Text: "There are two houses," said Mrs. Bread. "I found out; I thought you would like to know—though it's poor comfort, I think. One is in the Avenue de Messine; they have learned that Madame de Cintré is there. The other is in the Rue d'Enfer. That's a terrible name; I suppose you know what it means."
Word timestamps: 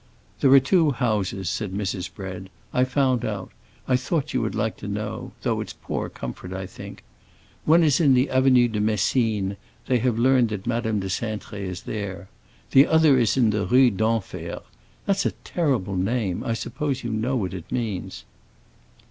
"There 0.39 0.51
are 0.51 0.59
two 0.59 0.89
houses," 0.89 1.47
said 1.47 1.73
Mrs. 1.73 2.11
Bread. 2.11 2.49
"I 2.73 2.85
found 2.85 3.23
out; 3.23 3.51
I 3.87 3.95
thought 3.95 4.33
you 4.33 4.41
would 4.41 4.55
like 4.55 4.75
to 4.77 4.87
know—though 4.87 5.61
it's 5.61 5.73
poor 5.79 6.09
comfort, 6.09 6.53
I 6.53 6.65
think. 6.65 7.03
One 7.65 7.83
is 7.83 7.99
in 7.99 8.15
the 8.15 8.31
Avenue 8.31 8.67
de 8.67 8.79
Messine; 8.81 9.57
they 9.85 9.99
have 9.99 10.17
learned 10.17 10.49
that 10.49 10.65
Madame 10.65 11.01
de 11.01 11.07
Cintré 11.07 11.59
is 11.59 11.83
there. 11.83 12.29
The 12.71 12.87
other 12.87 13.19
is 13.19 13.37
in 13.37 13.51
the 13.51 13.67
Rue 13.67 13.91
d'Enfer. 13.91 14.63
That's 15.05 15.27
a 15.27 15.33
terrible 15.43 15.95
name; 15.95 16.43
I 16.43 16.53
suppose 16.53 17.03
you 17.03 17.11
know 17.11 17.35
what 17.35 17.53
it 17.53 17.71
means." 17.71 18.25